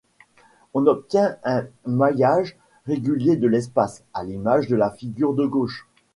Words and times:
On 0.73 0.87
obtient 0.87 1.37
un 1.43 1.65
maillage 1.85 2.57
régulier 2.87 3.35
de 3.37 3.47
l'espace, 3.47 4.03
à 4.15 4.23
l'image 4.23 4.67
de 4.67 4.75
la 4.75 4.89
figure 4.89 5.35
de 5.35 5.45
gauche. 5.45 5.87